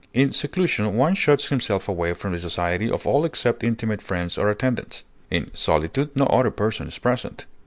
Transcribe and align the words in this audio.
In 0.15 0.31
seclusion 0.31 0.95
one 0.97 1.13
shuts 1.13 1.49
himself 1.49 1.87
away 1.87 2.13
from 2.15 2.33
the 2.33 2.39
society 2.39 2.89
of 2.89 3.05
all 3.05 3.23
except 3.23 3.63
intimate 3.63 4.01
friends 4.01 4.35
or 4.35 4.49
attendants; 4.49 5.03
in 5.29 5.51
solitude 5.53 6.09
no 6.15 6.25
other 6.25 6.49
person 6.49 6.87
is 6.87 6.97
present. 6.97 7.45